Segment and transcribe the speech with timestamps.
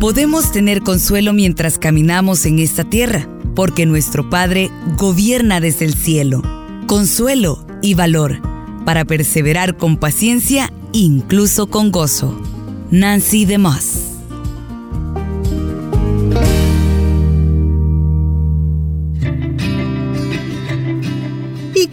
[0.00, 6.42] Podemos tener consuelo mientras caminamos en esta tierra, porque nuestro Padre gobierna desde el cielo.
[6.86, 8.40] Consuelo y valor
[8.84, 12.36] para perseverar con paciencia, incluso con gozo.
[12.90, 14.01] Nancy DeMoss.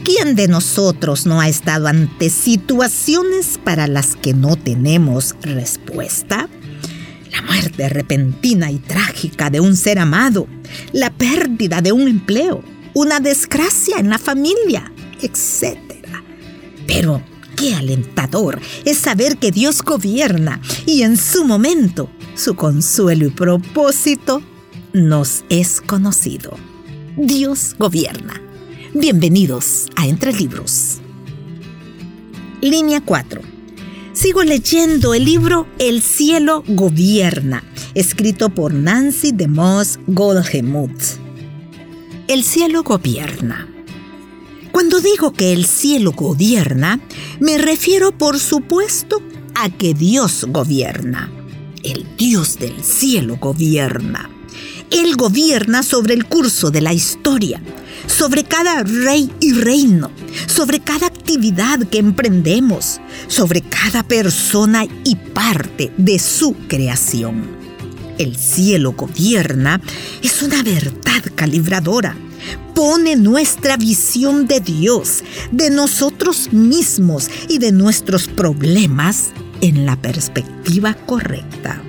[0.10, 6.50] Quién de nosotros no ha estado ante situaciones para las que no tenemos respuesta?
[7.32, 10.48] La muerte repentina y trágica de un ser amado,
[10.94, 12.64] la pérdida de un empleo,
[12.96, 14.92] una desgracia en la familia,
[15.22, 15.78] etc.
[16.88, 17.22] Pero
[17.56, 24.42] qué alentador es saber que Dios gobierna y en su momento su consuelo y propósito
[24.92, 26.58] nos es conocido.
[27.16, 28.49] Dios gobierna.
[28.96, 30.98] Bienvenidos a Entre Libros.
[32.60, 33.40] Línea 4.
[34.14, 41.20] Sigo leyendo el libro El cielo gobierna, escrito por Nancy DeMoss Goldgemuth.
[42.28, 43.68] El cielo gobierna.
[44.72, 47.00] Cuando digo que el cielo gobierna,
[47.40, 49.22] me refiero por supuesto
[49.54, 51.32] a que Dios gobierna.
[51.84, 54.32] El Dios del cielo gobierna.
[54.90, 57.62] Él gobierna sobre el curso de la historia,
[58.10, 60.12] sobre cada rey y reino,
[60.48, 67.48] sobre cada actividad que emprendemos, sobre cada persona y parte de su creación.
[68.18, 69.80] El cielo gobierna
[70.22, 72.16] es una verdad calibradora
[72.74, 80.94] pone nuestra visión de Dios, de nosotros mismos y de nuestros problemas en la perspectiva
[80.94, 81.82] correcta.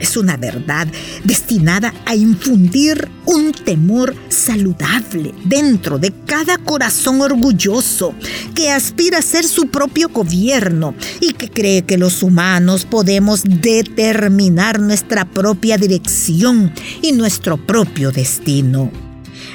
[0.00, 0.88] Es una verdad
[1.22, 8.14] destinada a infundir un temor saludable dentro de cada corazón orgulloso
[8.54, 14.80] que aspira a ser su propio gobierno y que cree que los humanos podemos determinar
[14.80, 18.90] nuestra propia dirección y nuestro propio destino.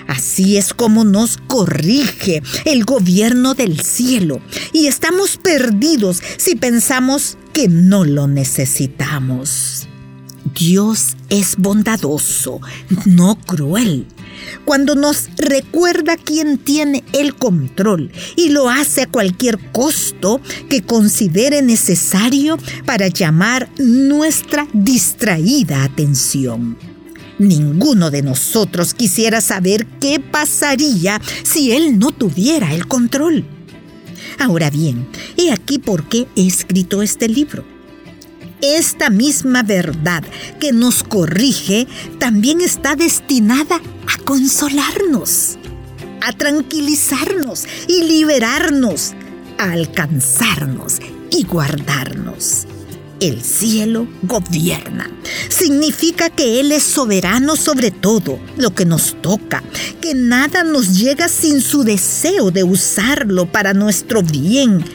[0.08, 4.40] Así es como nos corrige el gobierno del cielo
[4.72, 9.88] y estamos perdidos si pensamos que no lo necesitamos.
[10.58, 12.62] Dios es bondadoso,
[13.06, 14.08] no cruel.
[14.66, 21.62] Cuando nos recuerda quién tiene el control y lo hace a cualquier costo que considere
[21.62, 26.78] necesario para llamar nuestra distraída atención.
[27.38, 33.46] Ninguno de nosotros quisiera saber qué pasaría si él no tuviera el control.
[34.40, 35.08] Ahora bien,
[35.38, 37.77] he aquí por qué he escrito este libro.
[38.62, 40.23] Esta misma verdad
[40.60, 41.88] que nos corrige
[42.20, 45.58] también está destinada a consolarnos,
[46.22, 49.14] a tranquilizarnos y liberarnos,
[49.60, 52.67] a alcanzarnos y guardarnos.
[53.20, 55.10] El cielo gobierna.
[55.50, 59.64] Significa que Él es soberano sobre todo lo que nos toca,
[60.02, 64.86] que nada nos llega sin su deseo de usarlo para nuestro bien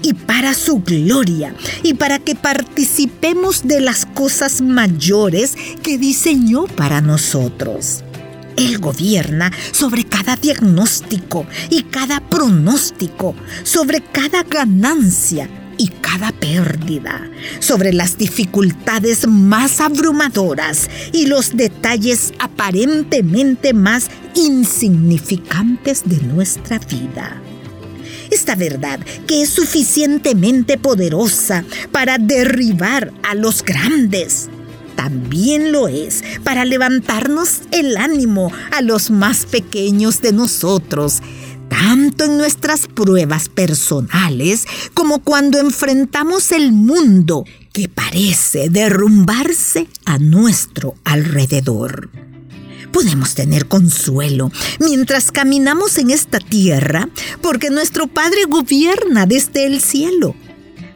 [0.00, 7.00] y para su gloria y para que participemos de las cosas mayores que diseñó para
[7.00, 8.04] nosotros.
[8.56, 15.48] Él gobierna sobre cada diagnóstico y cada pronóstico, sobre cada ganancia
[15.82, 17.28] y cada pérdida,
[17.58, 27.42] sobre las dificultades más abrumadoras y los detalles aparentemente más insignificantes de nuestra vida.
[28.30, 34.50] Esta verdad que es suficientemente poderosa para derribar a los grandes,
[34.94, 41.22] también lo es para levantarnos el ánimo a los más pequeños de nosotros
[41.82, 50.94] tanto en nuestras pruebas personales como cuando enfrentamos el mundo que parece derrumbarse a nuestro
[51.02, 52.08] alrededor.
[52.92, 57.08] Podemos tener consuelo mientras caminamos en esta tierra
[57.40, 60.36] porque nuestro Padre gobierna desde el cielo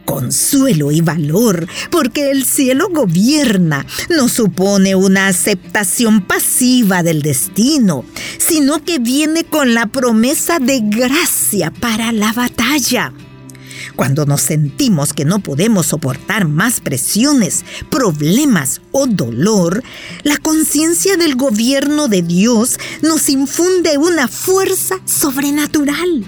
[0.06, 8.06] consuelo y valor, porque el cielo gobierna, no supone una aceptación pasiva del destino,
[8.38, 13.12] sino que viene con la promesa de gracia para la batalla.
[13.94, 19.82] Cuando nos sentimos que no podemos soportar más presiones, problemas o dolor,
[20.22, 26.24] la conciencia del gobierno de Dios nos infunde una fuerza sobrenatural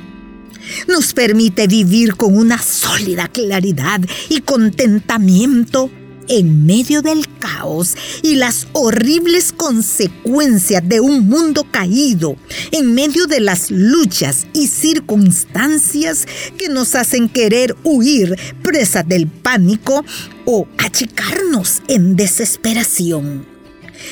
[0.87, 5.91] nos permite vivir con una sólida claridad y contentamiento
[6.29, 12.37] en medio del caos y las horribles consecuencias de un mundo caído,
[12.71, 16.27] en medio de las luchas y circunstancias
[16.57, 20.05] que nos hacen querer huir presa del pánico
[20.45, 23.58] o achicarnos en desesperación.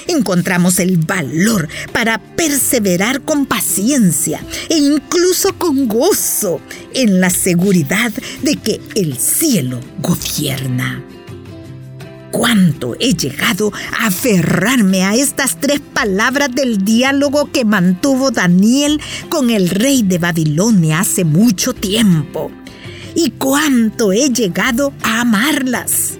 [0.06, 6.60] Encontramos el valor para perseverar con paciencia e incluso con gozo
[6.94, 8.12] en la seguridad
[8.42, 11.02] de que el cielo gobierna
[12.36, 19.00] cuánto he llegado a aferrarme a estas tres palabras del diálogo que mantuvo Daniel
[19.30, 22.50] con el rey de Babilonia hace mucho tiempo.
[23.14, 26.18] Y cuánto he llegado a amarlas.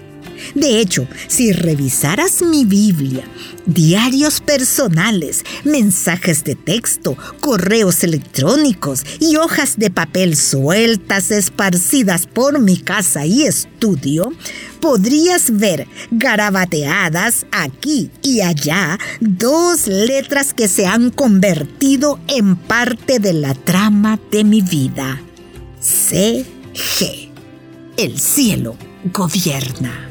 [0.54, 3.24] De hecho, si revisaras mi Biblia,
[3.66, 12.76] diarios personales, mensajes de texto, correos electrónicos y hojas de papel sueltas esparcidas por mi
[12.76, 14.32] casa y estudio,
[14.80, 23.32] podrías ver garabateadas aquí y allá dos letras que se han convertido en parte de
[23.32, 25.20] la trama de mi vida.
[25.80, 27.30] CG.
[27.96, 28.76] El cielo
[29.12, 30.05] gobierna.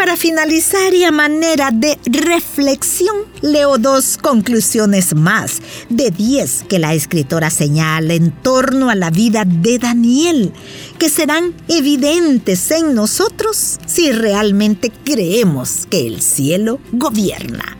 [0.00, 5.60] Para finalizar y a manera de reflexión, leo dos conclusiones más
[5.90, 10.54] de diez que la escritora señala en torno a la vida de Daniel,
[10.98, 17.76] que serán evidentes en nosotros si realmente creemos que el cielo gobierna.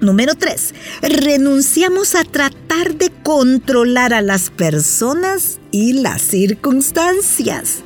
[0.00, 0.74] Número 3.
[1.02, 7.84] Renunciamos a tratar de controlar a las personas y las circunstancias.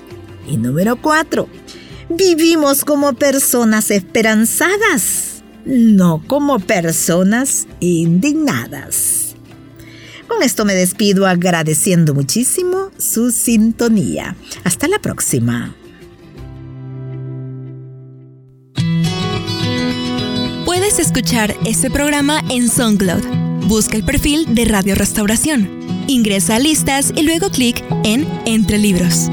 [0.49, 1.62] Y número 4
[2.09, 9.35] vivimos como personas esperanzadas, no como personas indignadas.
[10.29, 14.35] Con esto me despido agradeciendo muchísimo su sintonía.
[14.65, 15.77] Hasta la próxima.
[20.65, 23.23] Puedes escuchar este programa en SoundCloud.
[23.69, 25.69] Busca el perfil de Radio Restauración.
[26.07, 29.29] Ingresa a listas y luego clic en Entre Libros.